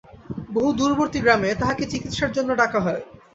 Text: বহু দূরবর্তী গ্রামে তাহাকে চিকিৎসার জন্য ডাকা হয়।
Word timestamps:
বহু 0.49 0.69
দূরবর্তী 0.79 1.19
গ্রামে 1.21 1.49
তাহাকে 1.61 1.83
চিকিৎসার 1.91 2.31
জন্য 2.31 2.49
ডাকা 2.61 2.79
হয়। 2.79 3.01